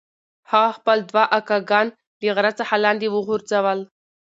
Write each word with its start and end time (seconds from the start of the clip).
هغه 0.51 0.69
خپل 0.77 0.97
دوه 1.09 1.23
اکاګان 1.39 1.87
له 2.25 2.31
غره 2.37 2.51
څخه 2.59 2.75
لاندې 2.85 3.07
وغورځول. 3.11 3.79